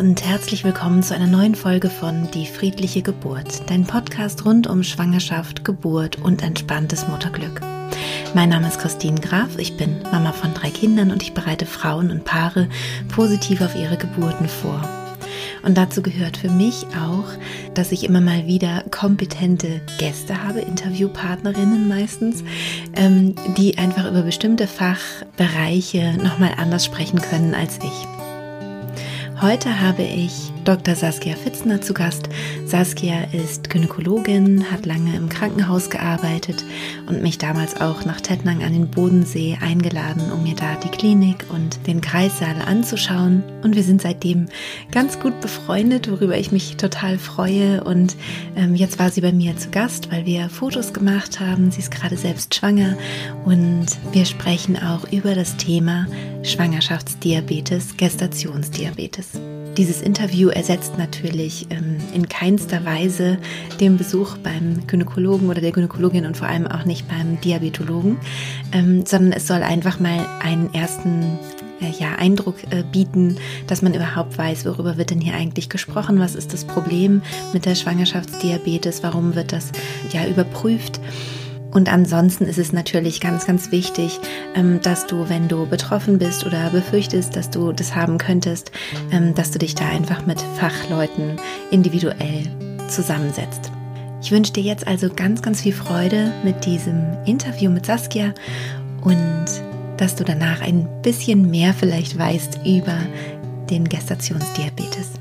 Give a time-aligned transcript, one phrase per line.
[0.00, 4.82] und herzlich willkommen zu einer neuen Folge von Die friedliche Geburt, dein Podcast rund um
[4.82, 7.60] Schwangerschaft, Geburt und entspanntes Mutterglück.
[8.32, 12.10] Mein Name ist Christine Graf, ich bin Mama von drei Kindern und ich bereite Frauen
[12.10, 12.70] und Paare
[13.14, 14.80] positiv auf ihre Geburten vor.
[15.62, 17.28] Und dazu gehört für mich auch,
[17.74, 22.42] dass ich immer mal wieder kompetente Gäste habe, Interviewpartnerinnen meistens,
[22.96, 28.19] ähm, die einfach über bestimmte Fachbereiche nochmal anders sprechen können als ich.
[29.42, 30.94] Heute habe ich Dr.
[30.94, 32.28] Saskia Fitzner zu Gast.
[32.66, 36.64] Saskia ist Gynäkologin, hat lange im Krankenhaus gearbeitet
[37.06, 41.46] und mich damals auch nach Tettnang an den Bodensee eingeladen, um mir da die Klinik
[41.48, 43.42] und den Kreissaal anzuschauen.
[43.62, 44.46] Und wir sind seitdem
[44.90, 47.82] ganz gut befreundet, worüber ich mich total freue.
[47.82, 48.16] Und
[48.56, 51.70] ähm, jetzt war sie bei mir zu Gast, weil wir Fotos gemacht haben.
[51.70, 52.96] Sie ist gerade selbst schwanger
[53.44, 56.06] und wir sprechen auch über das Thema
[56.42, 59.59] Schwangerschaftsdiabetes, Gestationsdiabetes.
[59.80, 63.38] Dieses Interview ersetzt natürlich ähm, in keinster Weise
[63.80, 68.18] den Besuch beim Gynäkologen oder der Gynäkologin und vor allem auch nicht beim Diabetologen,
[68.72, 71.38] ähm, sondern es soll einfach mal einen ersten
[71.80, 76.18] äh, ja, Eindruck äh, bieten, dass man überhaupt weiß, worüber wird denn hier eigentlich gesprochen,
[76.18, 77.22] was ist das Problem
[77.54, 79.72] mit der Schwangerschaftsdiabetes, warum wird das
[80.12, 81.00] ja überprüft.
[81.70, 84.18] Und ansonsten ist es natürlich ganz, ganz wichtig,
[84.54, 88.72] ähm, dass du, wenn du betroffen bist oder befürchtest, dass du das haben könntest,
[89.12, 91.36] ähm, dass du dich da einfach mit Fachleuten
[91.70, 92.48] individuell
[92.88, 93.70] zusammensetzt.
[94.22, 98.34] Ich wünsche dir jetzt also ganz, ganz viel Freude mit diesem Interview mit Saskia
[99.02, 99.46] und
[99.96, 102.98] dass du danach ein bisschen mehr vielleicht weißt über
[103.70, 105.19] den Gestationsdiabetes.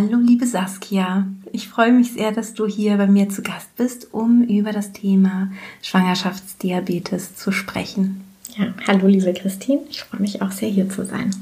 [0.00, 4.14] Hallo liebe Saskia, ich freue mich sehr, dass du hier bei mir zu Gast bist,
[4.14, 8.24] um über das Thema Schwangerschaftsdiabetes zu sprechen.
[8.56, 11.36] Ja, hallo liebe Christine, ich freue mich auch sehr hier zu sein.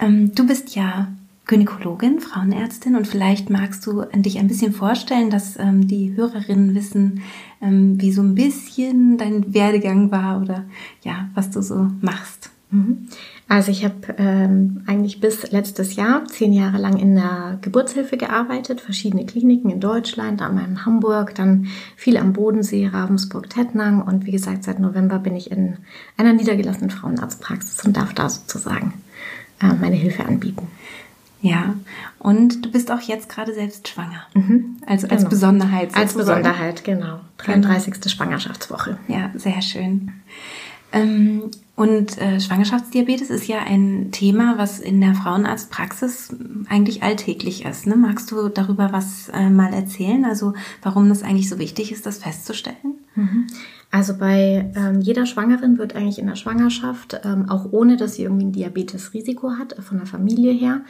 [0.00, 1.08] Ähm, du bist ja
[1.44, 7.20] Gynäkologin, Frauenärztin und vielleicht magst du dich ein bisschen vorstellen, dass ähm, die Hörerinnen wissen,
[7.60, 10.64] ähm, wie so ein bisschen dein Werdegang war oder
[11.02, 12.48] ja, was du so machst.
[12.70, 13.08] Mhm.
[13.48, 18.80] Also ich habe ähm, eigentlich bis letztes Jahr zehn Jahre lang in der Geburtshilfe gearbeitet,
[18.80, 24.32] verschiedene Kliniken in Deutschland, einmal in Hamburg, dann viel am Bodensee, Ravensburg, Tettnang und wie
[24.32, 25.76] gesagt, seit November bin ich in
[26.16, 28.94] einer niedergelassenen Frauenarztpraxis und darf da sozusagen
[29.62, 30.66] äh, meine Hilfe anbieten.
[31.40, 31.74] Ja,
[32.18, 34.26] und du bist auch jetzt gerade selbst schwanger.
[34.34, 34.78] Mhm.
[34.86, 35.30] Also als genau.
[35.30, 35.92] Besonderheit.
[35.92, 36.02] Sozusagen.
[36.02, 37.20] Als Besonderheit, genau.
[37.38, 37.92] 33.
[37.92, 38.08] Genau.
[38.08, 38.98] Schwangerschaftswoche.
[39.06, 40.10] Ja, sehr schön.
[40.92, 46.34] Ähm, und äh, Schwangerschaftsdiabetes ist ja ein Thema, was in der Frauenarztpraxis
[46.70, 47.86] eigentlich alltäglich ist.
[47.86, 47.96] Ne?
[47.96, 50.24] Magst du darüber was äh, mal erzählen?
[50.24, 52.94] Also warum das eigentlich so wichtig ist, das festzustellen?
[53.14, 53.46] Mhm.
[53.90, 58.22] Also bei ähm, jeder Schwangeren wird eigentlich in der Schwangerschaft, ähm, auch ohne dass sie
[58.22, 60.80] irgendwie ein Diabetesrisiko hat, von der Familie her,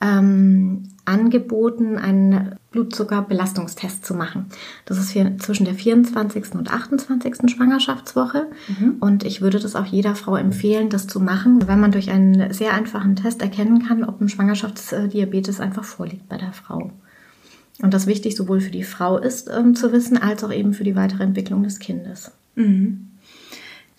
[0.00, 4.46] ähm, angeboten, einen Blutzuckerbelastungstest zu machen.
[4.86, 6.54] Das ist für, zwischen der 24.
[6.54, 7.50] und 28.
[7.50, 8.46] Schwangerschaftswoche.
[8.68, 8.96] Mhm.
[9.00, 12.52] Und ich würde das auch jeder Frau empfehlen, das zu machen, weil man durch einen
[12.52, 16.92] sehr einfachen Test erkennen kann, ob ein Schwangerschaftsdiabetes einfach vorliegt bei der Frau.
[17.82, 20.84] Und das wichtig sowohl für die Frau ist ähm, zu wissen, als auch eben für
[20.84, 22.32] die weitere Entwicklung des Kindes.
[22.54, 23.09] Mhm.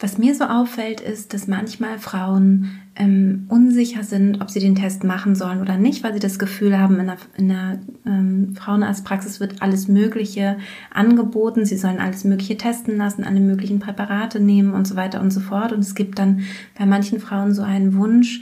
[0.01, 5.03] Was mir so auffällt, ist, dass manchmal Frauen ähm, unsicher sind, ob sie den Test
[5.03, 9.39] machen sollen oder nicht, weil sie das Gefühl haben, in der, in der ähm, Frauenarztpraxis
[9.39, 10.57] wird alles Mögliche
[10.91, 11.65] angeboten.
[11.65, 15.39] Sie sollen alles Mögliche testen lassen, alle möglichen Präparate nehmen und so weiter und so
[15.39, 15.71] fort.
[15.71, 16.41] Und es gibt dann
[16.75, 18.41] bei manchen Frauen so einen Wunsch,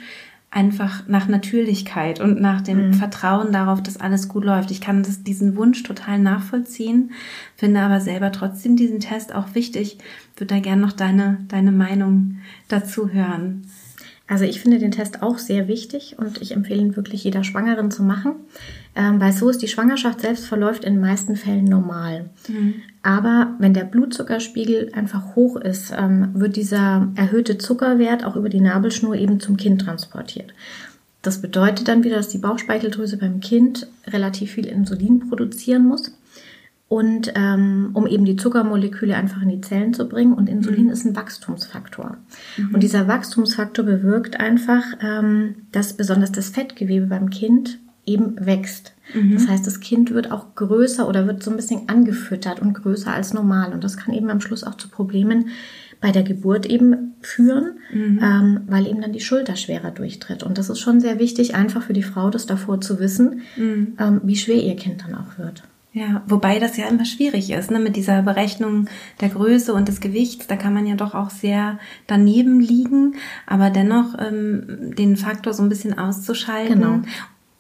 [0.52, 2.94] einfach nach Natürlichkeit und nach dem mhm.
[2.94, 4.72] Vertrauen darauf, dass alles gut läuft.
[4.72, 7.12] Ich kann das, diesen Wunsch total nachvollziehen,
[7.56, 10.00] finde aber selber trotzdem diesen Test auch wichtig.
[10.36, 12.38] Würde da gerne noch deine, deine Meinung
[12.68, 13.68] dazu hören.
[14.30, 17.90] Also ich finde den Test auch sehr wichtig und ich empfehle ihn wirklich jeder Schwangeren
[17.90, 18.34] zu machen,
[18.96, 22.30] ähm, weil so ist die Schwangerschaft selbst verläuft in den meisten Fällen normal.
[22.48, 22.76] Mhm.
[23.02, 28.62] Aber wenn der Blutzuckerspiegel einfach hoch ist, ähm, wird dieser erhöhte Zuckerwert auch über die
[28.62, 30.54] Nabelschnur eben zum Kind transportiert.
[31.24, 36.14] Das bedeutet dann wieder, dass die Bauchspeicheldrüse beim Kind relativ viel Insulin produzieren muss
[36.90, 40.34] und ähm, um eben die Zuckermoleküle einfach in die Zellen zu bringen.
[40.34, 40.90] Und Insulin mhm.
[40.90, 42.18] ist ein Wachstumsfaktor.
[42.58, 42.74] Mhm.
[42.74, 47.78] Und dieser Wachstumsfaktor bewirkt einfach, ähm, dass besonders das Fettgewebe beim Kind
[48.08, 48.96] eben wächst.
[49.14, 49.34] Mhm.
[49.34, 53.14] Das heißt, das Kind wird auch größer oder wird so ein bisschen angefüttert und größer
[53.14, 53.72] als normal.
[53.72, 55.50] Und das kann eben am Schluss auch zu Problemen
[56.02, 58.20] bei der Geburt eben führen, mhm.
[58.24, 60.42] ähm, weil eben dann die Schulter schwerer durchtritt.
[60.42, 63.94] Und das ist schon sehr wichtig, einfach für die Frau das davor zu wissen, mhm.
[64.00, 65.64] ähm, wie schwer ihr Kind dann auch wird.
[65.92, 68.88] Ja, wobei das ja immer schwierig ist, ne, mit dieser Berechnung
[69.22, 70.46] der Größe und des Gewichts.
[70.46, 73.16] Da kann man ja doch auch sehr daneben liegen,
[73.48, 76.80] aber dennoch ähm, den Faktor so ein bisschen auszuschalten.
[76.80, 77.00] Genau.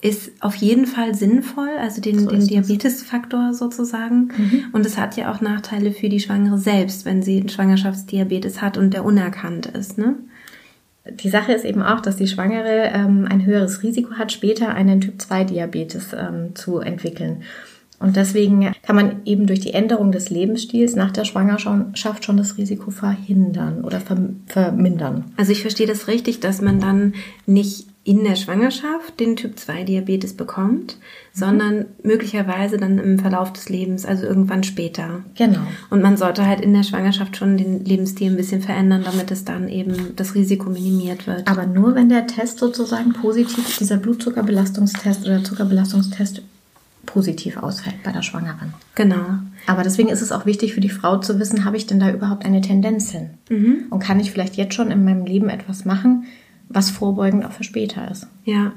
[0.01, 4.29] Ist auf jeden Fall sinnvoll, also den, so den Diabetesfaktor sozusagen.
[4.37, 4.65] Mhm.
[4.71, 8.77] Und es hat ja auch Nachteile für die Schwangere selbst, wenn sie einen Schwangerschaftsdiabetes hat
[8.77, 9.97] und der unerkannt ist.
[9.97, 10.15] Ne?
[11.11, 15.01] die Sache ist eben auch, dass die Schwangere ähm, ein höheres Risiko hat, später einen
[15.01, 17.43] Typ-2-Diabetes ähm, zu entwickeln.
[17.99, 22.57] Und deswegen kann man eben durch die Änderung des Lebensstils nach der Schwangerschaft schon das
[22.57, 24.01] Risiko verhindern oder
[24.47, 25.25] vermindern.
[25.35, 27.13] Also ich verstehe das richtig, dass man dann
[27.45, 31.37] nicht in der Schwangerschaft den Typ-2-Diabetes bekommt, mhm.
[31.37, 35.23] sondern möglicherweise dann im Verlauf des Lebens, also irgendwann später.
[35.35, 35.59] Genau.
[35.89, 39.45] Und man sollte halt in der Schwangerschaft schon den Lebensstil ein bisschen verändern, damit es
[39.45, 41.47] dann eben das Risiko minimiert wird.
[41.47, 46.41] Aber nur wenn der Test sozusagen positiv, dieser Blutzuckerbelastungstest oder Zuckerbelastungstest
[47.09, 48.73] positiv ausfällt bei der Schwangeren.
[48.94, 49.25] Genau.
[49.65, 52.11] Aber deswegen ist es auch wichtig für die Frau zu wissen, habe ich denn da
[52.11, 53.31] überhaupt eine Tendenz hin?
[53.50, 53.85] Mhm.
[53.89, 56.25] Und kann ich vielleicht jetzt schon in meinem Leben etwas machen,
[56.69, 58.27] was vorbeugend auch für später ist?
[58.45, 58.73] Ja.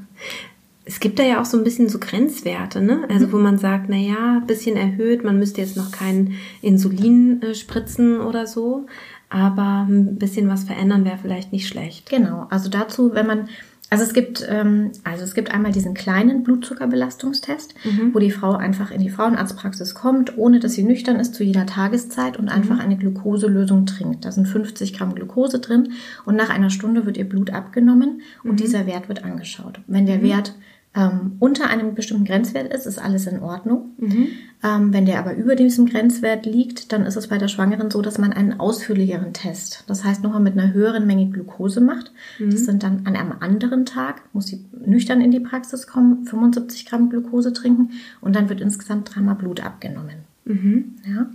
[0.85, 3.03] Es gibt da ja auch so ein bisschen so Grenzwerte, ne?
[3.09, 3.33] Also mhm.
[3.33, 6.33] wo man sagt, na ja, bisschen erhöht, man müsste jetzt noch kein
[6.63, 8.87] Insulin äh, spritzen oder so,
[9.29, 12.09] aber ein bisschen was verändern wäre vielleicht nicht schlecht.
[12.11, 12.47] Genau.
[12.51, 13.49] Also dazu, wenn man
[13.93, 18.15] also es gibt, ähm, also es gibt einmal diesen kleinen Blutzuckerbelastungstest, mhm.
[18.15, 21.67] wo die Frau einfach in die Frauenarztpraxis kommt, ohne dass sie nüchtern ist zu jeder
[21.67, 22.81] Tageszeit und einfach mhm.
[22.81, 24.25] eine Glukoselösung trinkt.
[24.25, 25.93] Da sind 50 Gramm Glukose drin
[26.25, 28.57] und nach einer Stunde wird ihr Blut abgenommen und mhm.
[28.57, 29.83] dieser Wert wird angeschaut.
[29.87, 30.23] Wenn der mhm.
[30.23, 30.55] Wert
[30.95, 33.93] ähm, unter einem bestimmten Grenzwert ist, ist alles in Ordnung.
[33.97, 34.29] Mhm.
[34.63, 38.03] Ähm, wenn der aber über diesem Grenzwert liegt, dann ist es bei der Schwangeren so,
[38.03, 42.13] dass man einen ausführlicheren Test, das heißt nochmal mit einer höheren Menge Glucose macht.
[42.39, 42.51] Mhm.
[42.51, 46.85] Das sind dann an einem anderen Tag, muss sie nüchtern in die Praxis kommen, 75
[46.87, 50.33] Gramm Glucose trinken und dann wird insgesamt dreimal Blut abgenommen.
[50.45, 50.97] Mhm.
[51.07, 51.27] Ja.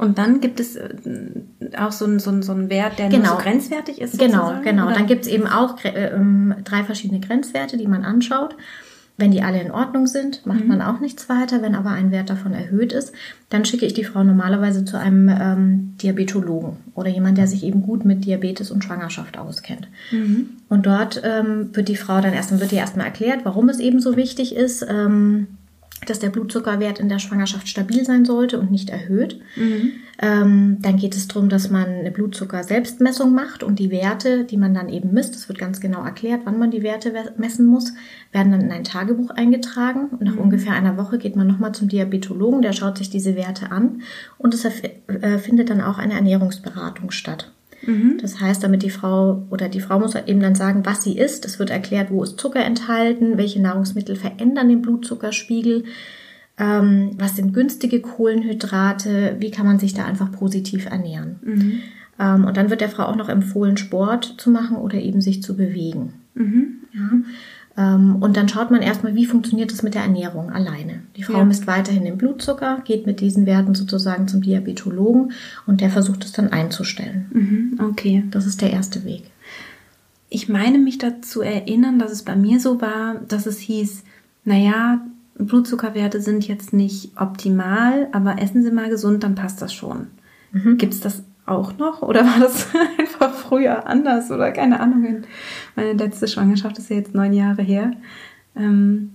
[0.00, 0.88] Und dann gibt es äh,
[1.76, 3.36] auch so einen, so einen, so einen Wert, der genau.
[3.36, 4.18] so grenzwertig ist.
[4.18, 4.86] Genau, sozusagen, genau.
[4.86, 4.94] Oder?
[4.94, 8.56] Dann gibt es eben auch äh, ähm, drei verschiedene Grenzwerte, die man anschaut.
[9.18, 10.68] Wenn die alle in Ordnung sind, macht mhm.
[10.68, 11.60] man auch nichts weiter.
[11.60, 13.12] Wenn aber ein Wert davon erhöht ist,
[13.50, 17.82] dann schicke ich die Frau normalerweise zu einem ähm, Diabetologen oder jemand, der sich eben
[17.82, 19.88] gut mit Diabetes und Schwangerschaft auskennt.
[20.12, 20.48] Mhm.
[20.70, 24.00] Und dort ähm, wird die Frau dann erstmal wird ihr erstmal erklärt, warum es eben
[24.00, 24.86] so wichtig ist.
[24.88, 25.48] Ähm,
[26.10, 29.40] dass der Blutzuckerwert in der Schwangerschaft stabil sein sollte und nicht erhöht.
[29.56, 29.92] Mhm.
[30.20, 34.74] Ähm, dann geht es darum, dass man eine Blutzucker-Selbstmessung macht und die Werte, die man
[34.74, 37.94] dann eben misst, das wird ganz genau erklärt, wann man die Werte messen muss,
[38.32, 40.08] werden dann in ein Tagebuch eingetragen.
[40.10, 40.40] Und nach mhm.
[40.40, 44.02] ungefähr einer Woche geht man nochmal zum Diabetologen, der schaut sich diese Werte an
[44.36, 47.52] und es äh, findet dann auch eine Ernährungsberatung statt.
[47.82, 48.18] Mhm.
[48.20, 51.44] Das heißt, damit die Frau oder die Frau muss eben dann sagen, was sie isst.
[51.44, 55.84] Es wird erklärt, wo ist Zucker enthalten, welche Nahrungsmittel verändern den Blutzuckerspiegel,
[56.58, 61.36] ähm, was sind günstige Kohlenhydrate, wie kann man sich da einfach positiv ernähren.
[61.42, 61.80] Mhm.
[62.18, 65.42] Ähm, und dann wird der Frau auch noch empfohlen, Sport zu machen oder eben sich
[65.42, 66.14] zu bewegen.
[66.34, 66.80] Mhm.
[66.92, 67.10] Ja.
[67.76, 71.00] Ähm, und dann schaut man erstmal, wie funktioniert das mit der Ernährung alleine.
[71.16, 71.44] Die Frau ja.
[71.44, 75.32] misst weiterhin den Blutzucker, geht mit diesen Werten sozusagen zum Diabetologen
[75.66, 77.30] und der versucht es dann einzustellen.
[77.32, 78.24] Mhm, okay.
[78.30, 79.30] Das ist der erste Weg.
[80.28, 84.04] Ich meine mich dazu erinnern, dass es bei mir so war, dass es hieß,
[84.44, 85.00] naja,
[85.38, 90.08] Blutzuckerwerte sind jetzt nicht optimal, aber essen Sie mal gesund, dann passt das schon.
[90.52, 90.76] Mhm.
[90.76, 92.02] Gibt es das auch noch?
[92.02, 94.30] Oder war das einfach früher anders?
[94.30, 95.24] Oder keine Ahnung.
[95.76, 97.92] Meine letzte Schwangerschaft ist ja jetzt neun Jahre her.
[98.56, 99.14] Ähm,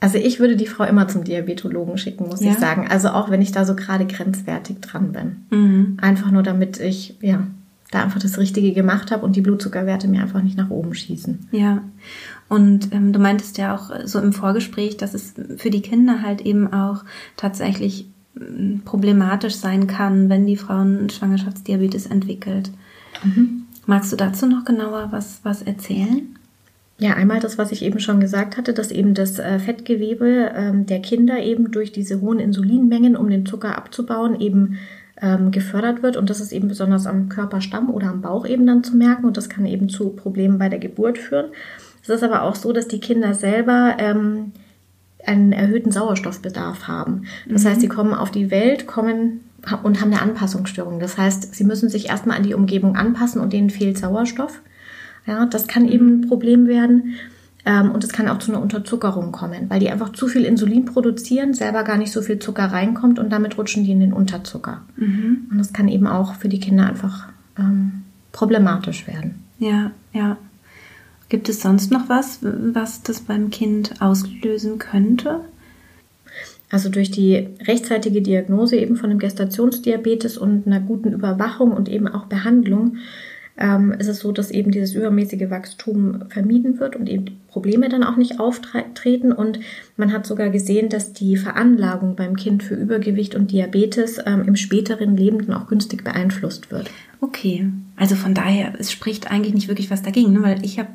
[0.00, 2.52] also ich würde die Frau immer zum Diabetologen schicken, muss ja.
[2.52, 2.86] ich sagen.
[2.88, 5.46] Also auch wenn ich da so gerade grenzwertig dran bin.
[5.50, 5.96] Mhm.
[6.00, 7.46] Einfach nur damit ich, ja,
[7.90, 11.48] da einfach das Richtige gemacht habe und die Blutzuckerwerte mir einfach nicht nach oben schießen.
[11.52, 11.82] Ja.
[12.48, 16.42] Und ähm, du meintest ja auch so im Vorgespräch, dass es für die Kinder halt
[16.42, 17.04] eben auch
[17.36, 18.06] tatsächlich
[18.84, 22.70] problematisch sein kann, wenn die Frau einen Schwangerschaftsdiabetes entwickelt.
[23.24, 23.64] Mhm.
[23.86, 26.36] Magst du dazu noch genauer was, was erzählen?
[26.98, 30.84] Ja, einmal das, was ich eben schon gesagt hatte, dass eben das äh, Fettgewebe ähm,
[30.86, 34.78] der Kinder eben durch diese hohen Insulinmengen, um den Zucker abzubauen, eben
[35.22, 36.16] ähm, gefördert wird.
[36.16, 39.26] Und das ist eben besonders am Körperstamm oder am Bauch eben dann zu merken.
[39.26, 41.46] Und das kann eben zu Problemen bei der Geburt führen.
[42.02, 44.52] Es ist aber auch so, dass die Kinder selber ähm,
[45.28, 47.24] einen erhöhten Sauerstoffbedarf haben.
[47.46, 47.68] Das mhm.
[47.68, 49.40] heißt, sie kommen auf die Welt, kommen
[49.82, 51.00] und haben eine Anpassungsstörung.
[51.00, 54.60] Das heißt, sie müssen sich erstmal an die Umgebung anpassen und denen fehlt Sauerstoff.
[55.26, 55.88] Ja, das kann mhm.
[55.88, 57.14] eben ein Problem werden.
[57.64, 60.86] Ähm, und es kann auch zu einer Unterzuckerung kommen, weil die einfach zu viel Insulin
[60.86, 64.82] produzieren, selber gar nicht so viel Zucker reinkommt und damit rutschen die in den Unterzucker.
[64.96, 65.48] Mhm.
[65.50, 69.44] Und das kann eben auch für die Kinder einfach ähm, problematisch werden.
[69.58, 70.38] Ja, ja.
[71.28, 75.40] Gibt es sonst noch was, was das beim Kind auslösen könnte?
[76.70, 82.08] Also durch die rechtzeitige Diagnose eben von dem Gestationsdiabetes und einer guten Überwachung und eben
[82.08, 82.98] auch Behandlung
[83.58, 88.04] ähm, ist es so, dass eben dieses übermäßige Wachstum vermieden wird und eben Probleme dann
[88.04, 89.32] auch nicht auftreten.
[89.32, 89.60] Und
[89.96, 94.56] man hat sogar gesehen, dass die Veranlagung beim Kind für Übergewicht und Diabetes ähm, im
[94.56, 96.90] späteren Leben dann auch günstig beeinflusst wird.
[97.20, 100.42] Okay, also von daher, es spricht eigentlich nicht wirklich was dagegen, ne?
[100.44, 100.90] weil ich habe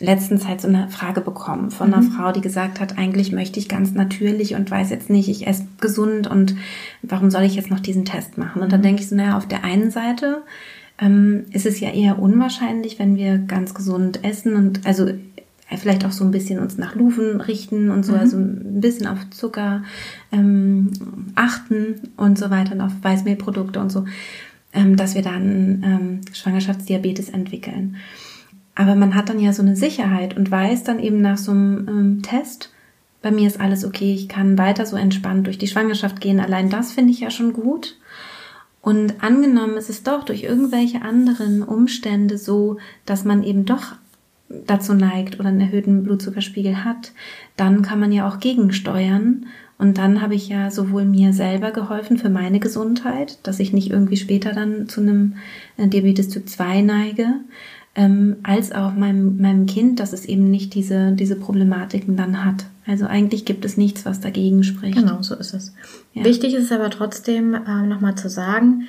[0.00, 2.12] letztens halt so eine Frage bekommen von einer mhm.
[2.12, 5.66] Frau, die gesagt hat, eigentlich möchte ich ganz natürlich und weiß jetzt nicht, ich esse
[5.82, 6.56] gesund und
[7.02, 8.62] warum soll ich jetzt noch diesen Test machen?
[8.62, 8.84] Und dann mhm.
[8.84, 10.42] denke ich so, naja, auf der einen Seite
[10.98, 15.08] ähm, ist es ja eher unwahrscheinlich, wenn wir ganz gesund essen und also
[15.76, 18.18] vielleicht auch so ein bisschen uns nach Luven richten und so, mhm.
[18.18, 19.82] also ein bisschen auf Zucker
[20.32, 20.90] ähm,
[21.34, 24.04] achten und so weiter und auf Weißmehlprodukte und so,
[24.72, 27.96] ähm, dass wir dann ähm, Schwangerschaftsdiabetes entwickeln.
[28.74, 31.88] Aber man hat dann ja so eine Sicherheit und weiß dann eben nach so einem
[31.88, 32.70] ähm, Test,
[33.22, 36.38] bei mir ist alles okay, ich kann weiter so entspannt durch die Schwangerschaft gehen.
[36.38, 37.96] Allein das finde ich ja schon gut.
[38.86, 43.96] Und angenommen ist es doch durch irgendwelche anderen Umstände so, dass man eben doch
[44.48, 47.10] dazu neigt oder einen erhöhten Blutzuckerspiegel hat,
[47.56, 49.46] dann kann man ja auch gegensteuern.
[49.76, 53.90] Und dann habe ich ja sowohl mir selber geholfen für meine Gesundheit, dass ich nicht
[53.90, 55.34] irgendwie später dann zu einem
[55.78, 57.26] äh, Diabetes Typ 2 neige,
[57.96, 62.66] ähm, als auch meinem, meinem Kind, dass es eben nicht diese, diese Problematiken dann hat.
[62.86, 64.96] Also eigentlich gibt es nichts, was dagegen spricht.
[64.96, 65.74] Genau, so ist es.
[66.12, 66.24] Ja.
[66.24, 68.88] Wichtig ist aber trotzdem äh, nochmal zu sagen,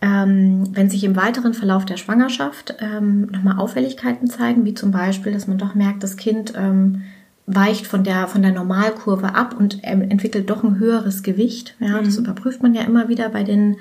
[0.00, 5.32] ähm, wenn sich im weiteren Verlauf der Schwangerschaft ähm, nochmal Auffälligkeiten zeigen, wie zum Beispiel,
[5.32, 7.02] dass man doch merkt, das Kind ähm,
[7.46, 11.76] weicht von der, von der Normalkurve ab und entwickelt doch ein höheres Gewicht.
[11.80, 12.04] Ja, mhm.
[12.04, 13.76] Das überprüft man ja immer wieder bei den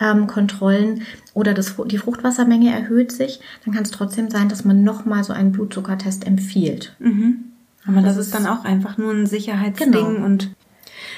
[0.00, 1.02] ähm, Kontrollen
[1.34, 5.32] oder das, die Fruchtwassermenge erhöht sich, dann kann es trotzdem sein, dass man nochmal so
[5.32, 6.96] einen Blutzuckertest empfiehlt.
[6.98, 7.49] Mhm.
[7.86, 10.24] Aber das, das ist dann auch einfach nur ein Sicherheitsding genau.
[10.24, 10.50] und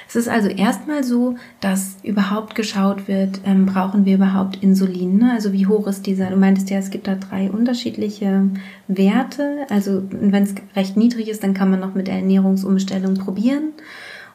[0.09, 5.19] es ist also erstmal so, dass überhaupt geschaut wird, ähm, brauchen wir überhaupt Insulin?
[5.19, 5.33] Ne?
[5.33, 6.26] Also wie hoch ist dieser?
[6.26, 8.49] Du meintest ja, es gibt da drei unterschiedliche
[8.88, 9.66] Werte.
[9.71, 13.73] Also wenn es recht niedrig ist, dann kann man noch mit der Ernährungsumstellung probieren.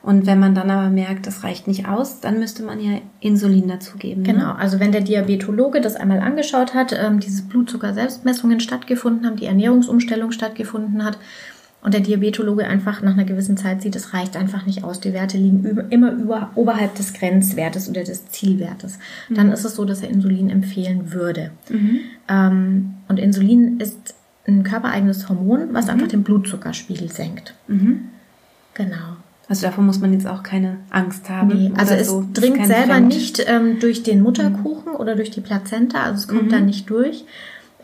[0.01, 3.67] Und wenn man dann aber merkt, das reicht nicht aus, dann müsste man ja Insulin
[3.67, 4.24] dazugeben.
[4.24, 4.34] Ne?
[4.34, 9.46] Genau, also wenn der Diabetologe das einmal angeschaut hat, ähm, diese Blutzucker-Selbstmessungen stattgefunden haben, die
[9.46, 11.17] Ernährungsumstellung stattgefunden hat,
[11.81, 15.00] und der Diabetologe einfach nach einer gewissen Zeit sieht, es reicht einfach nicht aus.
[15.00, 18.98] Die Werte liegen über, immer über, oberhalb des Grenzwertes oder des Zielwertes.
[19.29, 19.36] Mhm.
[19.36, 21.51] Dann ist es so, dass er Insulin empfehlen würde.
[21.69, 22.00] Mhm.
[22.27, 24.15] Ähm, und Insulin ist
[24.48, 25.91] ein körpereigenes Hormon, was mhm.
[25.91, 27.53] einfach den Blutzuckerspiegel senkt.
[27.67, 28.10] Mhm.
[28.74, 29.17] Genau.
[29.50, 31.48] Also davor muss man jetzt auch keine Angst haben.
[31.48, 32.25] Nee, also es so.
[32.34, 33.07] dringt selber Fremd.
[33.07, 36.50] nicht ähm, durch den Mutterkuchen oder durch die Plazenta, also es kommt mhm.
[36.50, 37.24] da nicht durch,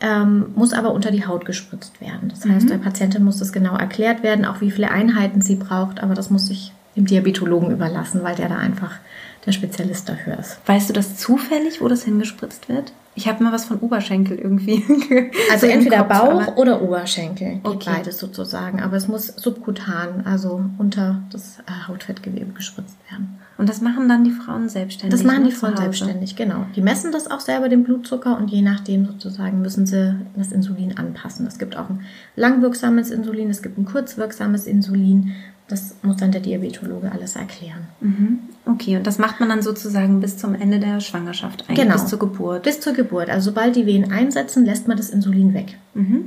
[0.04, 2.28] ähm, muss aber unter die Haut gespritzt werden.
[2.28, 2.70] Das heißt, mhm.
[2.70, 6.28] der Patientin muss das genau erklärt werden, auch wie viele Einheiten sie braucht, aber das
[6.28, 8.98] muss sich dem Diabetologen überlassen, weil der da einfach
[9.46, 10.58] der Spezialist dafür ist.
[10.66, 12.92] Weißt du das zufällig, wo das hingespritzt wird?
[13.16, 14.82] Ich habe mal was von Oberschenkel irgendwie.
[15.52, 17.90] also entweder Kopf, Bauch oder Oberschenkel, okay.
[17.94, 18.80] beides sozusagen.
[18.80, 23.38] Aber es muss subkutan, also unter das äh, Hautfettgewebe gespritzt werden.
[23.56, 25.20] Und das machen dann die Frauen selbstständig?
[25.20, 26.66] Das machen die Frauen selbstständig, genau.
[26.74, 30.96] Die messen das auch selber, den Blutzucker, und je nachdem sozusagen müssen sie das Insulin
[30.98, 31.46] anpassen.
[31.46, 32.00] Es gibt auch ein
[32.34, 35.34] langwirksames Insulin, es gibt ein kurzwirksames Insulin.
[35.68, 37.86] Das muss dann der Diabetologe alles erklären.
[38.00, 38.40] Mhm.
[38.66, 41.94] Okay, und das macht man dann sozusagen bis zum Ende der Schwangerschaft, eigentlich genau.
[41.94, 42.64] bis zur Geburt?
[42.64, 43.30] Bis zur Geburt.
[43.30, 45.78] Also sobald die Wehen einsetzen, lässt man das Insulin weg.
[45.94, 46.26] Mhm.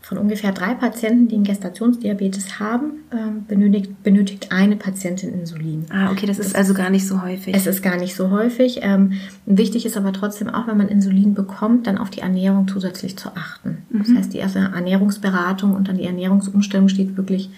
[0.00, 5.86] Von ungefähr drei Patienten, die einen Gestationsdiabetes haben, ähm, benötigt, benötigt eine Patientin Insulin.
[5.90, 7.52] Ah, okay, das, das ist also gar nicht so häufig.
[7.56, 8.78] Es ist gar nicht so häufig.
[8.82, 9.14] Ähm,
[9.46, 13.30] wichtig ist aber trotzdem auch, wenn man Insulin bekommt, dann auf die Ernährung zusätzlich zu
[13.34, 13.78] achten.
[13.90, 13.98] Mhm.
[13.98, 17.50] Das heißt, die erste Ernährungsberatung und dann die Ernährungsumstellung steht wirklich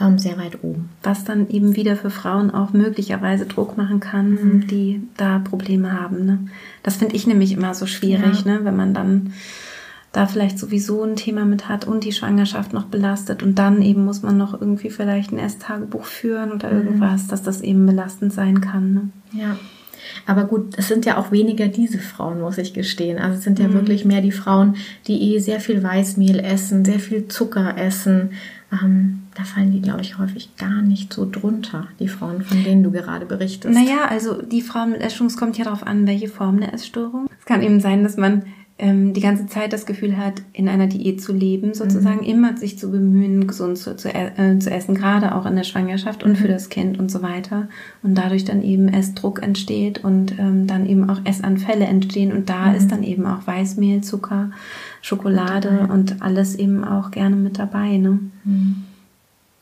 [0.00, 0.88] ähm, sehr weit oben.
[1.02, 4.66] Was dann eben wieder für Frauen auch möglicherweise Druck machen kann, mhm.
[4.66, 6.24] die da Probleme haben.
[6.24, 6.38] Ne?
[6.82, 8.52] Das finde ich nämlich immer so schwierig, ja.
[8.52, 8.64] ne?
[8.64, 9.32] wenn man dann
[10.12, 14.04] da vielleicht sowieso ein Thema mit hat und die Schwangerschaft noch belastet und dann eben
[14.04, 16.78] muss man noch irgendwie vielleicht ein Esstagebuch führen oder mhm.
[16.78, 18.94] irgendwas, dass das eben belastend sein kann.
[18.94, 19.08] Ne?
[19.32, 19.56] Ja.
[20.26, 23.18] Aber gut, es sind ja auch weniger diese Frauen, muss ich gestehen.
[23.18, 23.74] Also es sind ja mhm.
[23.74, 24.76] wirklich mehr die Frauen,
[25.06, 28.30] die eh sehr viel Weißmehl essen, sehr viel Zucker essen,
[28.72, 32.82] ähm, da fallen die, glaube ich, häufig gar nicht so drunter, die Frauen, von denen
[32.82, 33.72] du gerade berichtest.
[33.72, 37.28] Naja, also die Frauen mit Essstörung, es kommt ja darauf an, welche Form der Essstörung.
[37.38, 38.42] Es kann eben sein, dass man
[38.80, 42.26] ähm, die ganze Zeit das Gefühl hat, in einer Diät zu leben, sozusagen mhm.
[42.26, 46.24] immer sich zu bemühen, gesund zu, zu, äh, zu, essen, gerade auch in der Schwangerschaft
[46.24, 46.36] und mhm.
[46.36, 47.68] für das Kind und so weiter.
[48.02, 52.32] Und dadurch dann eben Essdruck entsteht und ähm, dann eben auch Essanfälle entstehen.
[52.32, 52.74] Und da mhm.
[52.74, 54.50] ist dann eben auch Weißmehl, Zucker,
[55.02, 57.98] Schokolade und alles eben auch gerne mit dabei.
[57.98, 58.18] Ne?
[58.44, 58.84] Mhm.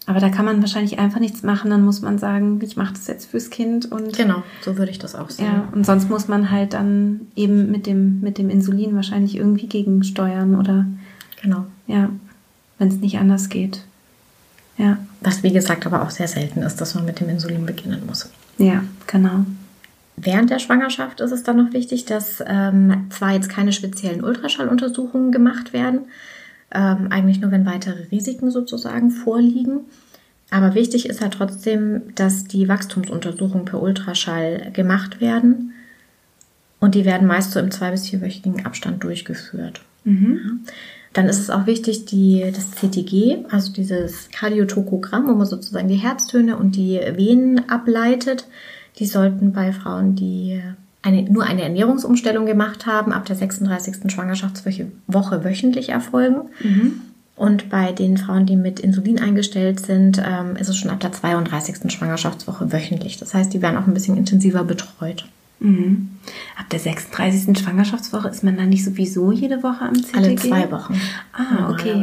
[0.09, 1.71] Aber da kann man wahrscheinlich einfach nichts machen.
[1.71, 4.99] Dann muss man sagen, ich mache das jetzt fürs Kind und genau, so würde ich
[4.99, 5.45] das auch sehen.
[5.45, 9.67] Ja, und sonst muss man halt dann eben mit dem mit dem Insulin wahrscheinlich irgendwie
[9.67, 10.87] gegensteuern oder
[11.43, 11.67] genau.
[11.87, 12.09] Ja,
[12.79, 13.85] wenn es nicht anders geht.
[14.79, 14.97] Ja.
[15.21, 18.31] Was wie gesagt aber auch sehr selten ist, dass man mit dem Insulin beginnen muss.
[18.57, 19.45] Ja, genau.
[20.17, 25.33] Während der Schwangerschaft ist es dann noch wichtig, dass ähm, zwar jetzt keine speziellen Ultraschalluntersuchungen
[25.33, 26.07] gemacht werden,
[26.73, 29.81] ähm, eigentlich nur wenn weitere Risiken sozusagen vorliegen.
[30.51, 35.75] Aber wichtig ist halt trotzdem, dass die Wachstumsuntersuchungen per Ultraschall gemacht werden.
[36.81, 39.83] Und die werden meist so im zwei- bis vierwöchigen Abstand durchgeführt.
[40.05, 40.41] Mhm.
[40.43, 40.73] Ja.
[41.13, 45.97] Dann ist es auch wichtig, die, das CTG, also dieses Kardiotokogramm, wo man sozusagen die
[45.97, 48.47] Herztöne und die Venen ableitet,
[48.99, 50.63] die sollten bei Frauen, die
[51.09, 54.13] eine, nur eine Ernährungsumstellung gemacht haben, ab der 36.
[54.13, 56.49] Schwangerschaftswoche wöchentlich erfolgen.
[56.63, 57.01] Mhm.
[57.37, 61.13] Und bei den Frauen, die mit Insulin eingestellt sind, ähm, ist es schon ab der
[61.13, 61.91] 32.
[61.93, 63.17] Schwangerschaftswoche wöchentlich.
[63.17, 65.27] Das heißt, die werden auch ein bisschen intensiver betreut.
[65.61, 66.11] Mhm.
[66.59, 67.59] Ab der 36.
[67.59, 70.17] Schwangerschaftswoche ist man dann nicht sowieso jede Woche am CTG?
[70.17, 71.01] Alle zwei Wochen.
[71.33, 71.95] Ah, okay.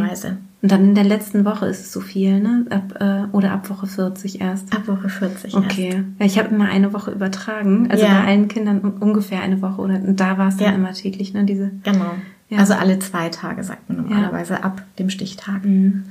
[0.66, 2.66] Und dann in der letzten Woche ist es so viel, ne?
[2.72, 4.76] Ab, äh, oder ab Woche 40 erst?
[4.76, 5.90] Ab Woche 40 okay.
[5.90, 5.98] erst.
[6.18, 7.92] Ja, ich habe immer eine Woche übertragen.
[7.92, 8.14] Also ja.
[8.14, 9.80] bei allen Kindern ungefähr eine Woche.
[9.80, 10.74] Oder und da war es dann ja.
[10.74, 11.44] immer täglich, ne?
[11.44, 12.16] Diese, genau.
[12.50, 12.58] Ja.
[12.58, 14.62] Also alle zwei Tage, sagt man normalerweise, ja.
[14.62, 15.64] ab dem Stichtag.
[15.64, 16.06] Mhm.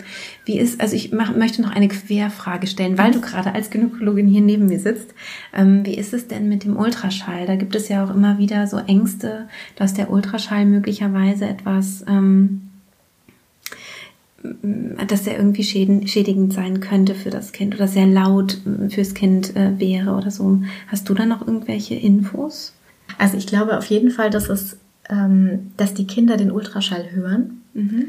[0.45, 4.29] Wie ist, also ich mach, möchte noch eine Querfrage stellen, weil du gerade als Gynäkologin
[4.29, 5.15] hier neben mir sitzt.
[5.53, 7.47] Ähm, wie ist es denn mit dem Ultraschall?
[7.47, 12.64] Da gibt es ja auch immer wieder so Ängste, dass der Ultraschall möglicherweise etwas, ähm,
[15.09, 18.61] dass der irgendwie schäden, schädigend sein könnte für das Kind oder sehr laut
[18.91, 20.61] fürs Kind äh, wäre oder so.
[20.89, 22.75] Hast du da noch irgendwelche Infos?
[23.19, 24.77] Also ich glaube auf jeden Fall, dass es
[25.09, 27.63] ähm, dass die Kinder den Ultraschall hören.
[27.75, 28.07] Mhm.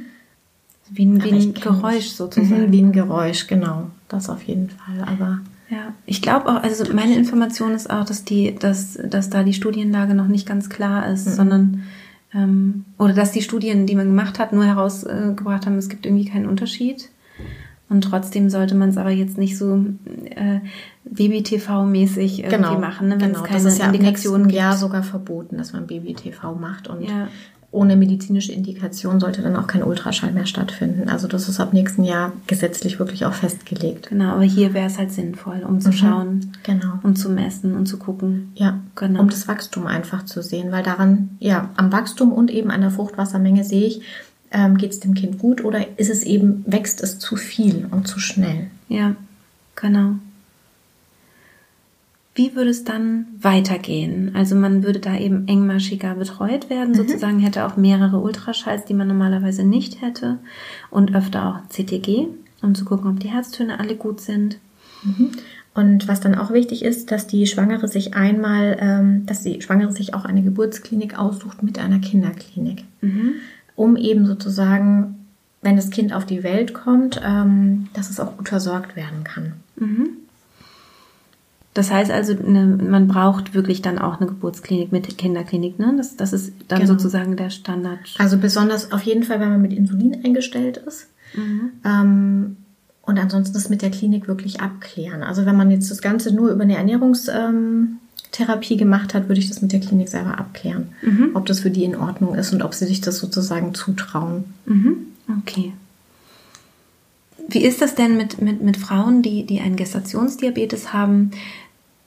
[0.89, 2.68] Wie ein, wie ein Geräusch sozusagen.
[2.68, 3.89] Mhm, wie ein Geräusch, genau.
[4.08, 5.01] Das auf jeden Fall.
[5.01, 5.39] Aber
[5.70, 9.54] ja, ich glaube auch, also meine Information ist auch, dass die, dass, dass da die
[9.54, 11.32] Studienlage noch nicht ganz klar ist, mhm.
[11.32, 11.84] sondern
[12.36, 16.25] ähm, oder dass die Studien, die man gemacht hat, nur herausgebracht haben, es gibt irgendwie
[16.25, 17.09] keinen Unterschied.
[17.88, 19.86] Und trotzdem sollte man es aber jetzt nicht so
[20.31, 20.59] äh,
[21.05, 23.44] Baby-TV-mäßig irgendwie genau, machen, ne, wenn genau.
[23.44, 24.55] es keine das ist ja Indikation gibt.
[24.55, 27.27] Ja, sogar verboten, dass man Baby-TV macht und ja.
[27.75, 31.09] Ohne medizinische Indikation sollte dann auch kein Ultraschall mehr stattfinden.
[31.09, 34.09] Also das ist ab nächsten Jahr gesetzlich wirklich auch festgelegt.
[34.09, 37.00] Genau, aber hier wäre es halt sinnvoll, um zu mhm, schauen, genau.
[37.03, 38.51] und zu messen und zu gucken.
[38.55, 39.20] Ja, genau.
[39.20, 42.92] um das Wachstum einfach zu sehen, weil daran, ja, am Wachstum und eben an der
[42.92, 44.01] Fruchtwassermenge sehe ich,
[44.51, 48.07] ähm, geht es dem Kind gut oder ist es eben, wächst es zu viel und
[48.07, 48.68] zu schnell?
[48.88, 49.16] Ja,
[49.75, 50.16] genau.
[52.35, 54.31] Wie würde es dann weitergehen?
[54.35, 56.95] Also man würde da eben engmaschiger betreut werden, mhm.
[56.95, 60.37] sozusagen hätte auch mehrere Ultraschalls, die man normalerweise nicht hätte
[60.91, 62.27] und öfter auch CTG,
[62.61, 64.57] um zu gucken, ob die Herztöne alle gut sind.
[65.03, 65.31] Mhm.
[65.75, 69.93] Und was dann auch wichtig ist, dass die Schwangere sich einmal, ähm, dass die Schwangere
[69.93, 73.35] sich auch eine Geburtsklinik aussucht mit einer Kinderklinik, mhm.
[73.77, 75.25] um eben sozusagen,
[75.61, 79.53] wenn das Kind auf die Welt kommt, ähm, dass es auch gut versorgt werden kann.
[79.77, 80.09] Mhm.
[81.75, 85.94] Das heißt also, ne, man braucht wirklich dann auch eine Geburtsklinik mit Kinderklinik, ne?
[85.98, 86.94] Das, das ist dann genau.
[86.94, 88.00] sozusagen der Standard.
[88.18, 91.07] Also besonders auf jeden Fall, wenn man mit Insulin eingestellt ist.
[91.35, 91.72] Mhm.
[91.83, 92.57] Ähm,
[93.01, 95.22] und ansonsten das mit der Klinik wirklich abklären.
[95.22, 99.50] Also wenn man jetzt das Ganze nur über eine Ernährungstherapie ähm, gemacht hat, würde ich
[99.50, 101.31] das mit der Klinik selber abklären, mhm.
[101.33, 104.46] ob das für die in Ordnung ist und ob sie sich das sozusagen zutrauen.
[104.66, 105.07] Mhm.
[105.42, 105.74] Okay.
[107.50, 111.31] Wie ist das denn mit, mit, mit Frauen, die, die einen Gestationsdiabetes haben?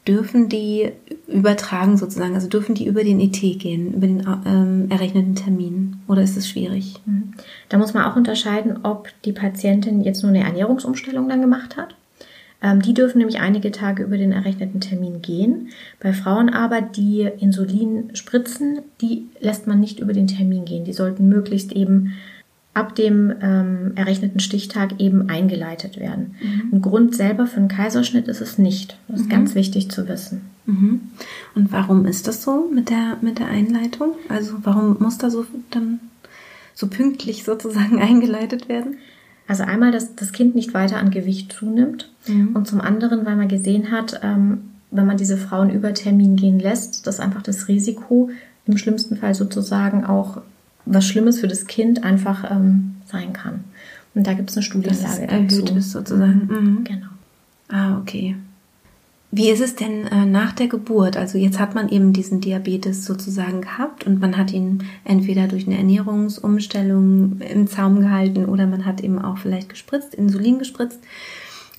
[0.08, 0.90] Dürfen die
[1.26, 6.22] übertragen sozusagen, also dürfen die über den ET gehen, über den ähm, errechneten Termin oder
[6.22, 6.94] ist es schwierig?
[7.04, 7.34] Mhm.
[7.68, 11.94] Da muss man auch unterscheiden, ob die Patientin jetzt nur eine Ernährungsumstellung dann gemacht hat.
[12.62, 15.68] Ähm, die dürfen nämlich einige Tage über den errechneten Termin gehen.
[16.00, 20.84] Bei Frauen aber, die Insulin spritzen, die lässt man nicht über den Termin gehen.
[20.84, 22.14] Die sollten möglichst eben
[22.78, 26.36] ab dem ähm, errechneten Stichtag eben eingeleitet werden.
[26.40, 26.76] Mhm.
[26.76, 28.96] Ein Grund selber für einen Kaiserschnitt ist es nicht.
[29.08, 29.30] Das ist mhm.
[29.30, 30.42] ganz wichtig zu wissen.
[30.66, 31.00] Mhm.
[31.56, 34.12] Und warum ist das so mit der, mit der Einleitung?
[34.28, 35.98] Also warum muss da so dann
[36.72, 38.98] so pünktlich sozusagen eingeleitet werden?
[39.48, 42.54] Also einmal, dass das Kind nicht weiter an Gewicht zunimmt mhm.
[42.54, 44.60] und zum anderen, weil man gesehen hat, ähm,
[44.92, 48.30] wenn man diese Frauen über Termin gehen lässt, dass einfach das Risiko
[48.66, 50.42] im schlimmsten Fall sozusagen auch
[50.88, 53.64] was Schlimmes für das Kind einfach ähm, sein kann.
[54.14, 55.60] Und da gibt es eine Studienlage dazu.
[55.60, 56.48] Erhöht ist sozusagen.
[56.48, 56.84] Mhm.
[56.84, 57.06] Genau.
[57.68, 58.36] Ah, okay.
[59.30, 61.18] Wie ist es denn äh, nach der Geburt?
[61.18, 65.66] Also jetzt hat man eben diesen Diabetes sozusagen gehabt und man hat ihn entweder durch
[65.66, 71.00] eine Ernährungsumstellung im Zaum gehalten oder man hat eben auch vielleicht gespritzt, Insulin gespritzt.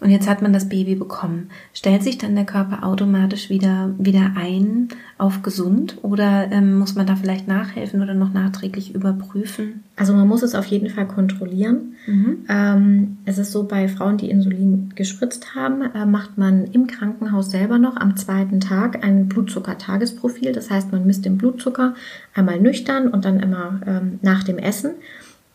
[0.01, 1.49] Und jetzt hat man das Baby bekommen.
[1.73, 7.05] Stellt sich dann der Körper automatisch wieder, wieder ein auf gesund oder ähm, muss man
[7.05, 9.83] da vielleicht nachhelfen oder noch nachträglich überprüfen?
[9.97, 11.95] Also man muss es auf jeden Fall kontrollieren.
[12.07, 12.45] Mhm.
[12.47, 17.51] Ähm, es ist so, bei Frauen, die Insulin gespritzt haben, äh, macht man im Krankenhaus
[17.51, 20.53] selber noch am zweiten Tag ein Blutzucker-Tagesprofil.
[20.53, 21.95] Das heißt, man misst den Blutzucker
[22.33, 24.91] einmal nüchtern und dann immer ähm, nach dem Essen.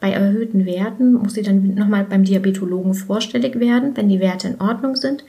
[0.05, 4.61] Bei erhöhten Werten muss sie dann nochmal beim Diabetologen vorstellig werden, wenn die Werte in
[4.61, 5.25] Ordnung sind.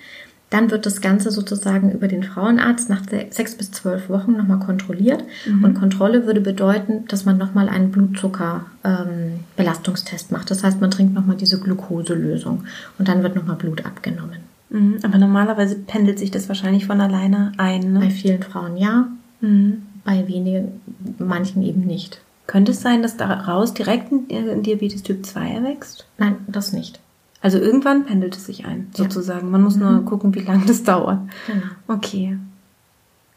[0.50, 5.24] Dann wird das Ganze sozusagen über den Frauenarzt nach sechs bis zwölf Wochen nochmal kontrolliert.
[5.48, 5.64] Mhm.
[5.64, 10.52] Und Kontrolle würde bedeuten, dass man nochmal einen Blutzuckerbelastungstest ähm, macht.
[10.52, 12.66] Das heißt, man trinkt nochmal diese Glukoselösung
[13.00, 14.40] und dann wird nochmal Blut abgenommen.
[14.72, 14.98] Mhm.
[15.04, 17.94] Aber normalerweise pendelt sich das wahrscheinlich von alleine ein.
[17.94, 18.02] Ne?
[18.02, 19.08] Bei vielen Frauen ja,
[19.40, 19.84] mhm.
[20.04, 20.82] bei wenigen,
[21.18, 22.20] manchen eben nicht.
[22.48, 26.06] Könnte es sein, dass daraus direkt ein Diabetes Typ 2 erwächst?
[26.18, 27.00] Nein, das nicht.
[27.42, 29.52] Also irgendwann pendelt es sich ein, sozusagen.
[29.52, 29.84] Man muss mhm.
[29.84, 31.20] nur gucken, wie lange das dauert.
[31.48, 31.66] Genau.
[31.88, 32.38] Okay.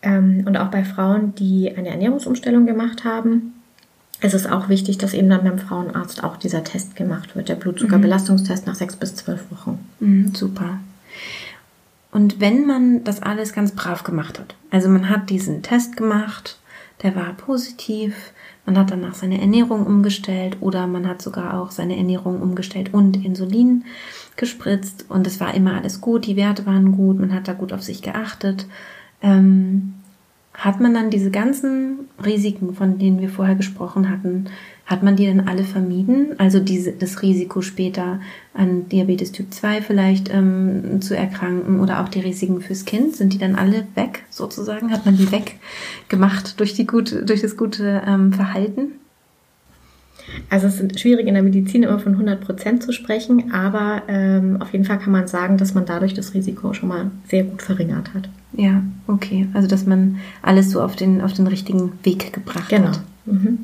[0.02, 3.54] Ähm, und auch bei Frauen, die eine Ernährungsumstellung gemacht haben,
[4.20, 7.54] ist es auch wichtig, dass eben dann beim Frauenarzt auch dieser Test gemacht wird, der
[7.54, 9.78] Blutzuckerbelastungstest nach sechs bis zwölf Wochen.
[10.00, 10.80] Mhm, super.
[12.10, 16.58] Und wenn man das alles ganz brav gemacht hat, also man hat diesen Test gemacht,
[17.02, 18.32] der war positiv,
[18.68, 23.24] man hat danach seine Ernährung umgestellt oder man hat sogar auch seine Ernährung umgestellt und
[23.24, 23.84] Insulin
[24.36, 27.72] gespritzt und es war immer alles gut, die Werte waren gut, man hat da gut
[27.72, 28.66] auf sich geachtet.
[29.22, 29.94] Ähm,
[30.52, 34.50] hat man dann diese ganzen Risiken, von denen wir vorher gesprochen hatten,
[34.88, 36.34] hat man die dann alle vermieden?
[36.38, 38.20] Also diese, das Risiko später
[38.54, 43.34] an Diabetes Typ 2 vielleicht ähm, zu erkranken oder auch die Risiken fürs Kind, sind
[43.34, 44.90] die dann alle weg sozusagen?
[44.90, 48.92] Hat man die weggemacht durch, die gute, durch das gute ähm, Verhalten?
[50.48, 54.56] Also es ist schwierig in der Medizin immer von 100 Prozent zu sprechen, aber ähm,
[54.60, 57.60] auf jeden Fall kann man sagen, dass man dadurch das Risiko schon mal sehr gut
[57.60, 58.30] verringert hat.
[58.54, 59.48] Ja, okay.
[59.52, 62.88] Also dass man alles so auf den, auf den richtigen Weg gebracht genau.
[62.88, 63.00] hat.
[63.26, 63.38] Genau.
[63.38, 63.58] Mhm.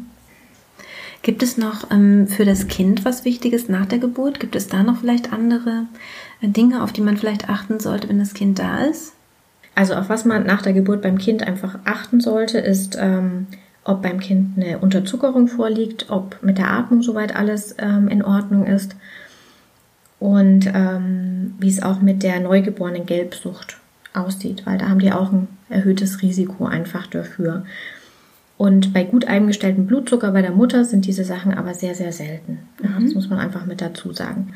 [1.25, 4.41] Gibt es noch ähm, für das Kind was Wichtiges nach der Geburt?
[4.41, 5.87] Gibt es da noch vielleicht andere
[6.43, 9.15] äh, Dinge, auf die man vielleicht achten sollte, wenn das Kind da ist?
[9.75, 13.47] Also auf was man nach der Geburt beim Kind einfach achten sollte, ist, ähm,
[13.85, 18.67] ob beim Kind eine Unterzuckerung vorliegt, ob mit der Atmung soweit alles ähm, in Ordnung
[18.67, 18.95] ist
[20.21, 23.79] und ähm, wie es auch mit der neugeborenen Gelbsucht
[24.13, 27.65] aussieht, weil da haben die auch ein erhöhtes Risiko einfach dafür.
[28.57, 32.61] Und bei gut eingestelltem Blutzucker bei der Mutter sind diese Sachen aber sehr, sehr selten.
[32.83, 33.05] Ja, mhm.
[33.05, 34.55] Das muss man einfach mit dazu sagen.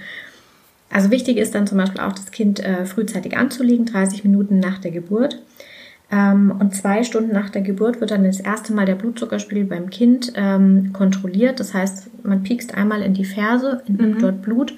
[0.90, 4.78] Also wichtig ist dann zum Beispiel auch, das Kind äh, frühzeitig anzulegen, 30 Minuten nach
[4.78, 5.42] der Geburt.
[6.10, 9.90] Ähm, und zwei Stunden nach der Geburt wird dann das erste Mal der Blutzuckerspiegel beim
[9.90, 11.60] Kind ähm, kontrolliert.
[11.60, 14.20] Das heißt, man piekst einmal in die Ferse, nimmt mhm.
[14.20, 14.74] dort Blut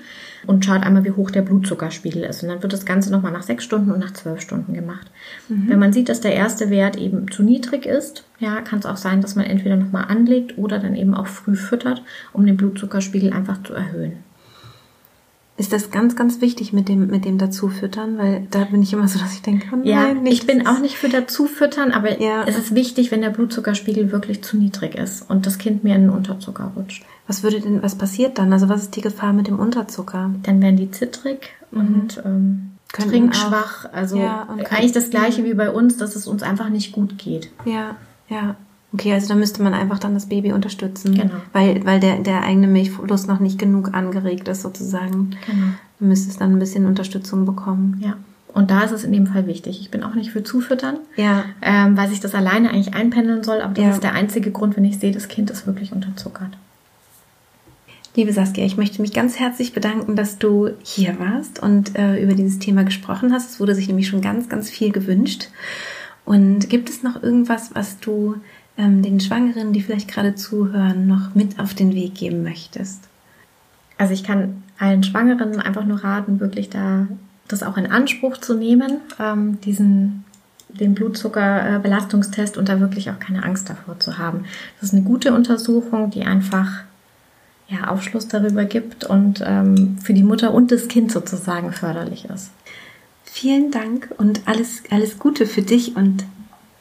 [0.47, 2.43] und schaut einmal, wie hoch der Blutzuckerspiegel ist.
[2.43, 5.11] Und dann wird das Ganze nochmal nach sechs Stunden und nach zwölf Stunden gemacht.
[5.49, 5.69] Mhm.
[5.69, 8.97] Wenn man sieht, dass der erste Wert eben zu niedrig ist, ja, kann es auch
[8.97, 13.33] sein, dass man entweder nochmal anlegt oder dann eben auch früh füttert, um den Blutzuckerspiegel
[13.33, 14.30] einfach zu erhöhen
[15.57, 19.09] ist das ganz, ganz wichtig mit dem, mit dem Dazufüttern, weil da bin ich immer
[19.09, 22.45] so, dass ich denke, oh nein, ja, ich bin auch nicht für Dazufüttern, aber ja.
[22.47, 26.03] es ist wichtig, wenn der Blutzuckerspiegel wirklich zu niedrig ist und das Kind mir in
[26.03, 27.05] den Unterzucker rutscht.
[27.27, 28.53] Was würde denn, was passiert dann?
[28.53, 30.31] Also was ist die Gefahr mit dem Unterzucker?
[30.43, 31.79] Dann werden die zittrig mhm.
[31.79, 33.93] und ähm, trinkschwach.
[33.93, 35.47] Also ja, eigentlich das gleiche mhm.
[35.47, 37.51] wie bei uns, dass es uns einfach nicht gut geht.
[37.65, 37.97] Ja,
[38.29, 38.57] ja.
[38.93, 41.15] Okay, also da müsste man einfach dann das Baby unterstützen.
[41.15, 41.35] Genau.
[41.53, 45.37] Weil, weil der, der eigene Milchfluss noch nicht genug angeregt ist, sozusagen.
[45.47, 45.67] Genau.
[46.01, 48.01] Du müsstest dann ein bisschen Unterstützung bekommen.
[48.05, 48.17] Ja.
[48.53, 49.81] Und da ist es in dem Fall wichtig.
[49.81, 51.45] Ich bin auch nicht für Zufüttern, ja.
[51.63, 53.91] ähm, weil sich das alleine eigentlich einpendeln soll, aber das ja.
[53.93, 56.51] ist der einzige Grund, wenn ich sehe, das Kind ist wirklich unterzuckert.
[58.17, 62.35] Liebe Saskia, ich möchte mich ganz herzlich bedanken, dass du hier warst und äh, über
[62.35, 63.51] dieses Thema gesprochen hast.
[63.51, 65.49] Es wurde sich nämlich schon ganz, ganz viel gewünscht.
[66.25, 68.35] Und gibt es noch irgendwas, was du
[68.81, 73.01] ähm, den Schwangeren, die vielleicht gerade zuhören, noch mit auf den Weg geben möchtest?
[73.99, 77.07] Also ich kann allen Schwangeren einfach nur raten, wirklich da
[77.49, 80.25] das auch in Anspruch zu nehmen, ähm, diesen
[80.69, 84.45] den Blutzuckerbelastungstest und da wirklich auch keine Angst davor zu haben.
[84.81, 86.85] Das ist eine gute Untersuchung, die einfach
[87.69, 92.51] ja, Aufschluss darüber gibt und ähm, für die Mutter und das Kind sozusagen förderlich ist.
[93.25, 96.25] Vielen Dank und alles, alles Gute für dich und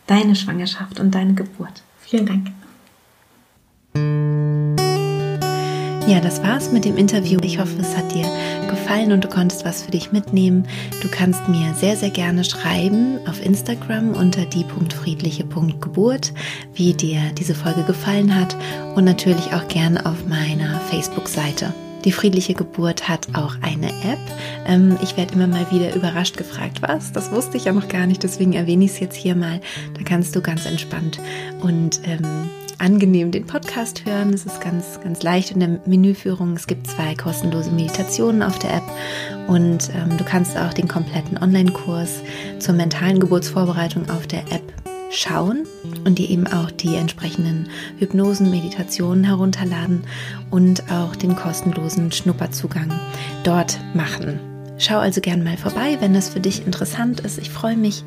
[0.08, 1.84] deine Schwangerschaft und deine Geburt.
[2.10, 2.48] Vielen Dank.
[6.10, 7.40] Ja, das war's mit dem Interview.
[7.44, 8.26] Ich hoffe, es hat dir
[8.68, 10.68] gefallen und du konntest was für dich mitnehmen.
[11.04, 16.34] Du kannst mir sehr, sehr gerne schreiben auf Instagram unter die.friedliche.geburt,
[16.74, 18.58] wie dir diese Folge gefallen hat
[18.96, 21.72] und natürlich auch gerne auf meiner Facebook-Seite.
[22.06, 24.20] Die friedliche Geburt hat auch eine App.
[24.66, 27.12] Ähm, ich werde immer mal wieder überrascht gefragt, was?
[27.12, 29.60] Das wusste ich ja noch gar nicht, deswegen erwähne ich es jetzt hier mal.
[29.98, 31.20] Da kannst du ganz entspannt
[31.62, 34.34] und ähm, angenehm den Podcast hören.
[34.34, 36.54] Es ist ganz, ganz leicht in der Menüführung.
[36.54, 38.84] Es gibt zwei kostenlose Meditationen auf der App
[39.48, 42.22] und ähm, du kannst auch den kompletten Online-Kurs
[42.60, 44.74] zur mentalen Geburtsvorbereitung auf der App
[45.12, 45.66] schauen
[46.06, 50.04] und dir eben auch die entsprechenden Hypnosen, Meditationen herunterladen
[50.50, 52.92] und auch den kostenlosen Schnupperzugang
[53.44, 54.40] dort machen.
[54.82, 57.38] Schau also gern mal vorbei, wenn das für dich interessant ist.
[57.38, 58.06] Ich freue mich.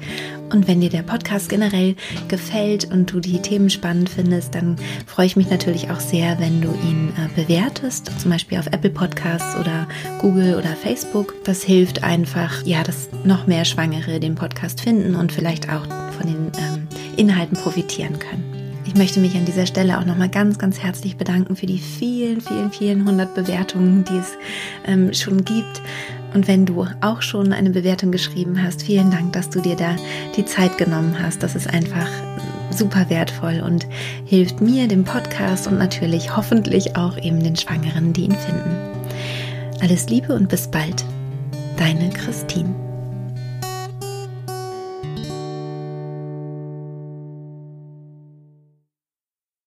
[0.51, 1.97] Und wenn dir der Podcast generell
[2.29, 6.63] gefällt und du die Themen spannend findest, dann freue ich mich natürlich auch sehr, wenn
[6.63, 9.87] du ihn äh, bewertest, zum Beispiel auf Apple Podcasts oder
[10.19, 11.35] Google oder Facebook.
[11.45, 16.27] Das hilft einfach, ja, dass noch mehr Schwangere den Podcast finden und vielleicht auch von
[16.27, 16.82] den ähm,
[17.17, 18.53] Inhalten profitieren können.
[18.85, 22.41] Ich möchte mich an dieser Stelle auch nochmal ganz, ganz herzlich bedanken für die vielen,
[22.41, 24.33] vielen, vielen hundert Bewertungen, die es
[24.87, 25.81] ähm, schon gibt.
[26.35, 29.97] Und wenn du auch schon eine Bewertung geschrieben hast, vielen Dank, dass du dir da
[30.37, 31.43] die Zeit genommen hast.
[31.43, 32.09] Das ist einfach
[32.71, 33.87] super wertvoll und
[34.25, 38.77] hilft mir, dem Podcast und natürlich hoffentlich auch eben den Schwangeren, die ihn finden.
[39.81, 41.05] Alles Liebe und bis bald.
[41.77, 42.92] Deine Christine.